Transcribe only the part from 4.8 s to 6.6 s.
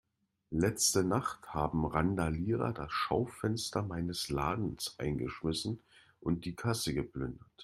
eingeschmissen und die